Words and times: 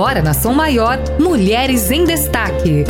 Agora 0.00 0.22
na 0.22 0.32
Som 0.32 0.54
Maior, 0.54 0.96
Mulheres 1.18 1.90
em 1.90 2.04
Destaque. 2.04 2.84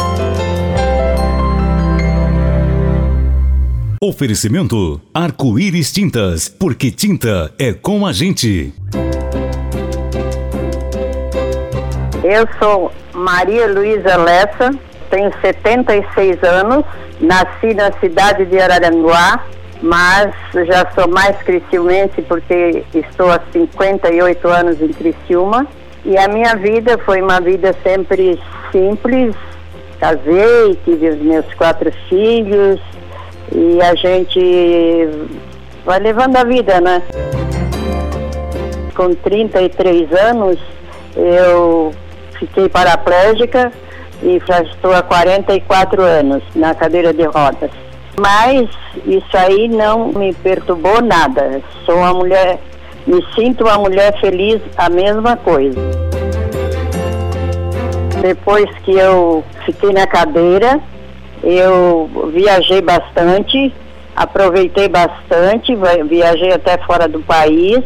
Oferecimento 4.00 5.00
Arco-Íris 5.12 5.92
Tintas, 5.92 6.48
porque 6.48 6.92
tinta 6.92 7.52
é 7.58 7.72
com 7.72 8.06
a 8.06 8.12
gente. 8.12 8.72
Eu 12.22 12.48
sou 12.60 12.92
Maria 13.12 13.66
Luísa 13.66 14.16
Lessa, 14.16 14.70
tenho 15.10 15.32
76 15.40 16.40
anos, 16.44 16.84
nasci 17.20 17.74
na 17.74 17.90
cidade 17.98 18.46
de 18.46 18.60
Araranguá, 18.60 19.44
mas 19.82 20.32
já 20.64 20.88
sou 20.94 21.08
mais 21.08 21.36
criciumense 21.38 22.22
porque 22.22 22.84
estou 22.94 23.32
há 23.32 23.40
58 23.52 24.46
anos 24.46 24.80
em 24.80 24.92
Criciúma. 24.92 25.66
E 26.04 26.16
a 26.16 26.28
minha 26.28 26.56
vida 26.56 26.98
foi 26.98 27.20
uma 27.20 27.40
vida 27.40 27.74
sempre 27.82 28.40
simples. 28.72 29.34
Casei, 29.98 30.78
tive 30.84 31.10
os 31.10 31.18
meus 31.18 31.54
quatro 31.54 31.92
filhos 32.08 32.80
e 33.52 33.82
a 33.82 33.94
gente 33.94 35.08
vai 35.84 35.98
levando 35.98 36.36
a 36.36 36.44
vida, 36.44 36.80
né? 36.80 37.02
Com 38.94 39.14
33 39.14 40.12
anos, 40.12 40.58
eu 41.16 41.92
fiquei 42.38 42.68
paraplégica 42.68 43.70
e 44.22 44.40
já 44.46 44.62
estou 44.62 44.94
há 44.94 45.02
44 45.02 46.02
anos 46.02 46.42
na 46.54 46.74
cadeira 46.74 47.12
de 47.12 47.24
rodas. 47.24 47.70
Mas 48.18 48.68
isso 49.06 49.36
aí 49.36 49.68
não 49.68 50.08
me 50.08 50.32
perturbou 50.34 51.00
nada. 51.02 51.62
Sou 51.84 51.96
uma 51.96 52.12
mulher, 52.12 52.58
me 53.06 53.24
sinto 53.34 53.64
uma 53.64 53.78
mulher 53.78 54.18
feliz, 54.20 54.60
a 54.76 54.88
mesma 54.88 55.36
coisa. 55.36 55.78
Depois 58.20 58.68
que 58.84 58.92
eu 58.92 59.42
fiquei 59.64 59.92
na 59.92 60.06
cadeira, 60.06 60.80
eu 61.42 62.10
viajei 62.32 62.82
bastante, 62.82 63.72
aproveitei 64.14 64.88
bastante, 64.88 65.74
viajei 66.06 66.52
até 66.52 66.76
fora 66.78 67.08
do 67.08 67.20
país 67.20 67.82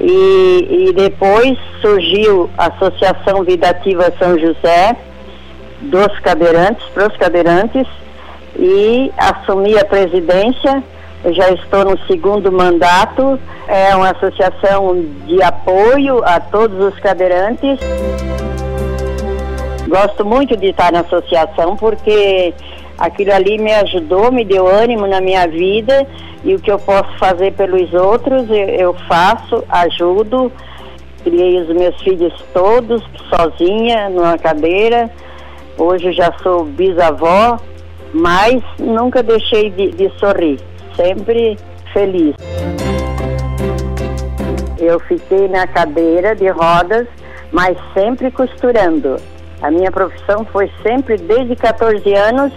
e, 0.00 0.88
e 0.88 0.92
depois 0.92 1.58
surgiu 1.80 2.50
a 2.56 2.66
Associação 2.66 3.42
Vidativa 3.42 4.12
São 4.18 4.38
José 4.38 4.96
dos 5.80 6.18
cadeirantes, 6.20 6.84
para 6.94 7.08
os 7.08 7.16
cadeirantes, 7.16 7.86
e 8.58 9.12
assumi 9.16 9.78
a 9.78 9.84
presidência. 9.84 10.82
Eu 11.26 11.34
já 11.34 11.50
estou 11.50 11.84
no 11.84 11.98
segundo 12.06 12.52
mandato. 12.52 13.36
É 13.66 13.96
uma 13.96 14.10
associação 14.10 15.04
de 15.26 15.42
apoio 15.42 16.22
a 16.24 16.38
todos 16.38 16.78
os 16.78 16.96
cadeirantes. 17.00 17.80
Gosto 19.88 20.24
muito 20.24 20.56
de 20.56 20.68
estar 20.68 20.92
na 20.92 21.00
associação 21.00 21.76
porque 21.76 22.54
aquilo 22.96 23.32
ali 23.32 23.58
me 23.58 23.74
ajudou, 23.74 24.30
me 24.30 24.44
deu 24.44 24.68
ânimo 24.68 25.08
na 25.08 25.20
minha 25.20 25.48
vida 25.48 26.06
e 26.44 26.54
o 26.54 26.60
que 26.60 26.70
eu 26.70 26.78
posso 26.78 27.18
fazer 27.18 27.54
pelos 27.54 27.92
outros 27.92 28.46
eu, 28.48 28.94
faço, 29.08 29.64
ajudo. 29.68 30.52
Criei 31.24 31.60
os 31.60 31.68
meus 31.70 32.00
filhos 32.02 32.32
todos 32.54 33.02
sozinha 33.34 34.08
numa 34.10 34.38
cadeira. 34.38 35.10
Hoje 35.76 36.12
já 36.12 36.32
sou 36.40 36.64
bisavó, 36.64 37.58
mas 38.14 38.62
nunca 38.78 39.24
deixei 39.24 39.70
de, 39.70 39.90
de 39.90 40.08
sorrir, 40.20 40.60
sempre 40.96 41.56
feliz. 41.92 42.34
Eu 44.78 44.98
fiquei 45.00 45.48
na 45.48 45.66
cadeira 45.66 46.34
de 46.34 46.48
rodas, 46.48 47.06
mas 47.52 47.76
sempre 47.94 48.30
costurando. 48.30 49.16
A 49.62 49.70
minha 49.70 49.90
profissão 49.90 50.44
foi 50.52 50.70
sempre, 50.82 51.16
desde 51.16 51.56
14 51.56 52.12
anos, 52.14 52.52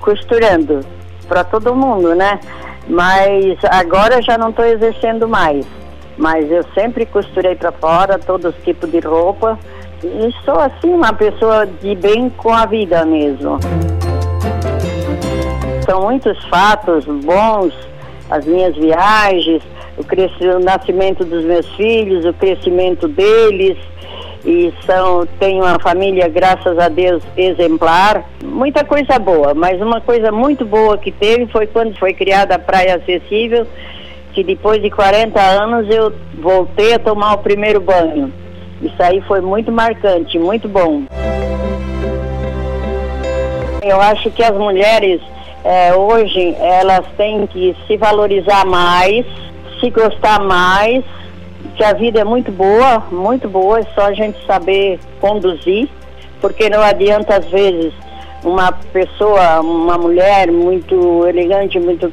costurando 0.00 0.80
para 1.28 1.44
todo 1.44 1.74
mundo, 1.74 2.14
né? 2.14 2.40
Mas 2.88 3.58
agora 3.70 4.22
já 4.22 4.38
não 4.38 4.50
estou 4.50 4.64
exercendo 4.64 5.28
mais. 5.28 5.66
Mas 6.16 6.50
eu 6.50 6.64
sempre 6.74 7.06
costurei 7.06 7.54
para 7.54 7.72
fora, 7.72 8.18
todos 8.18 8.54
os 8.54 8.62
tipos 8.64 8.90
de 8.90 9.00
roupa. 9.00 9.58
E 10.02 10.32
sou 10.44 10.58
assim, 10.58 10.92
uma 10.92 11.12
pessoa 11.12 11.66
de 11.66 11.94
bem 11.94 12.30
com 12.30 12.52
a 12.52 12.66
vida 12.66 13.04
mesmo. 13.04 13.58
São 15.90 16.02
muitos 16.02 16.38
fatos 16.44 17.04
bons, 17.04 17.74
as 18.30 18.46
minhas 18.46 18.76
viagens, 18.76 19.60
o, 19.98 20.02
o 20.02 20.60
nascimento 20.60 21.24
dos 21.24 21.44
meus 21.44 21.66
filhos, 21.74 22.24
o 22.24 22.32
crescimento 22.32 23.08
deles, 23.08 23.76
e 24.44 24.72
são 24.86 25.26
tenho 25.40 25.64
uma 25.64 25.80
família 25.80 26.28
graças 26.28 26.78
a 26.78 26.88
Deus 26.88 27.24
exemplar. 27.36 28.24
Muita 28.40 28.84
coisa 28.84 29.18
boa 29.18 29.52
mas 29.52 29.82
uma 29.82 30.00
coisa 30.00 30.30
muito 30.30 30.64
boa 30.64 30.96
que 30.96 31.10
teve 31.10 31.48
foi 31.48 31.66
quando 31.66 31.98
foi 31.98 32.14
criada 32.14 32.54
a 32.54 32.58
praia 32.60 32.94
acessível 32.94 33.66
que 34.32 34.44
depois 34.44 34.80
de 34.80 34.90
40 34.90 35.40
anos 35.40 35.92
eu 35.92 36.14
voltei 36.38 36.94
a 36.94 37.00
tomar 37.00 37.32
o 37.32 37.38
primeiro 37.38 37.80
banho. 37.80 38.32
Isso 38.80 39.02
aí 39.02 39.20
foi 39.22 39.40
muito 39.40 39.72
marcante 39.72 40.38
muito 40.38 40.68
bom. 40.68 41.02
Eu 43.82 44.00
acho 44.00 44.30
que 44.30 44.44
as 44.44 44.56
mulheres 44.56 45.20
é, 45.64 45.94
hoje 45.94 46.54
elas 46.58 47.06
têm 47.16 47.46
que 47.46 47.76
se 47.86 47.96
valorizar 47.96 48.64
mais 48.64 49.26
se 49.80 49.90
gostar 49.90 50.38
mais 50.40 51.02
que 51.74 51.82
a 51.82 51.94
vida 51.94 52.20
é 52.20 52.24
muito 52.24 52.52
boa, 52.52 53.02
muito 53.10 53.48
boa, 53.48 53.80
é 53.80 53.82
só 53.94 54.02
a 54.02 54.12
gente 54.12 54.38
saber 54.46 55.00
conduzir, 55.20 55.88
porque 56.40 56.68
não 56.68 56.82
adianta 56.82 57.36
às 57.36 57.46
vezes 57.46 57.92
uma 58.44 58.70
pessoa, 58.72 59.60
uma 59.60 59.96
mulher 59.96 60.50
muito 60.52 61.26
elegante, 61.26 61.78
muito 61.78 62.12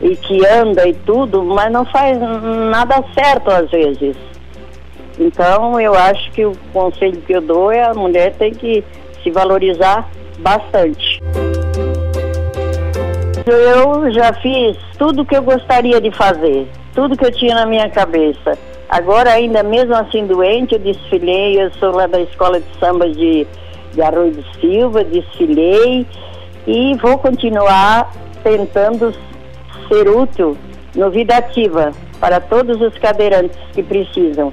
e 0.00 0.16
que 0.16 0.46
anda 0.46 0.88
e 0.88 0.94
tudo, 0.94 1.44
mas 1.44 1.70
não 1.70 1.84
faz 1.84 2.18
nada 2.18 3.04
certo 3.14 3.50
às 3.50 3.70
vezes. 3.70 4.16
Então 5.18 5.78
eu 5.78 5.94
acho 5.94 6.30
que 6.32 6.44
o 6.44 6.52
conselho 6.72 7.20
que 7.20 7.32
eu 7.34 7.40
dou 7.42 7.70
é 7.70 7.84
a 7.84 7.94
mulher 7.94 8.34
tem 8.34 8.52
que 8.52 8.82
se 9.22 9.30
valorizar 9.30 10.08
bastante. 10.38 11.11
Eu 13.46 14.10
já 14.12 14.32
fiz 14.34 14.76
tudo 14.98 15.22
o 15.22 15.26
que 15.26 15.36
eu 15.36 15.42
gostaria 15.42 16.00
de 16.00 16.10
fazer 16.12 16.68
tudo 16.94 17.16
que 17.16 17.24
eu 17.24 17.32
tinha 17.32 17.54
na 17.54 17.66
minha 17.66 17.88
cabeça. 17.88 18.58
Agora, 18.88 19.32
ainda 19.32 19.62
mesmo 19.62 19.94
assim 19.94 20.26
doente, 20.26 20.74
eu 20.74 20.78
desfilei, 20.78 21.60
eu 21.60 21.70
sou 21.72 21.92
lá 21.92 22.06
da 22.06 22.20
escola 22.20 22.60
de 22.60 22.66
samba 22.78 23.08
de, 23.08 23.46
de 23.94 24.02
Arroio 24.02 24.32
do 24.32 24.44
Silva, 24.60 25.02
desfilei 25.02 26.06
e 26.66 26.94
vou 26.96 27.18
continuar 27.18 28.12
tentando 28.44 29.14
ser 29.88 30.08
útil 30.08 30.56
no 30.94 31.10
Vida 31.10 31.38
Ativa 31.38 31.92
para 32.20 32.38
todos 32.38 32.80
os 32.80 32.96
cadeirantes 32.98 33.58
que 33.72 33.82
precisam, 33.82 34.52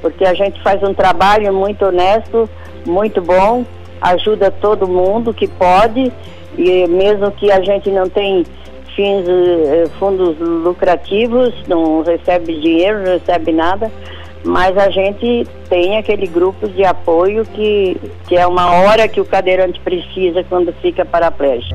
porque 0.00 0.24
a 0.24 0.32
gente 0.32 0.60
faz 0.62 0.82
um 0.82 0.94
trabalho 0.94 1.52
muito 1.52 1.84
honesto, 1.84 2.48
muito 2.86 3.20
bom, 3.20 3.64
ajuda 4.00 4.50
todo 4.50 4.88
mundo 4.88 5.34
que 5.34 5.46
pode 5.46 6.10
e 6.56 6.86
mesmo 6.86 7.30
que 7.32 7.50
a 7.50 7.60
gente 7.60 7.90
não 7.90 8.08
tenha 8.08 8.44
fins 8.94 9.24
eh, 9.28 9.86
fundos 9.98 10.38
lucrativos, 10.38 11.52
não 11.66 12.02
recebe 12.02 12.58
dinheiro, 12.60 12.98
não 12.98 13.12
recebe 13.12 13.52
nada, 13.52 13.90
mas 14.44 14.76
a 14.76 14.90
gente 14.90 15.46
tem 15.68 15.96
aquele 15.96 16.26
grupo 16.26 16.68
de 16.68 16.84
apoio 16.84 17.44
que, 17.44 17.96
que 18.28 18.36
é 18.36 18.46
uma 18.46 18.72
hora 18.72 19.08
que 19.08 19.20
o 19.20 19.24
cadeirante 19.24 19.80
precisa 19.80 20.44
quando 20.44 20.72
fica 20.80 21.04
paraplégico. 21.04 21.74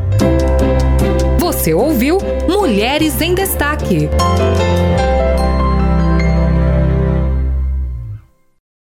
Você 1.40 1.74
ouviu 1.74 2.20
Mulheres 2.48 3.22
em 3.22 3.34
Destaque. 3.34 4.10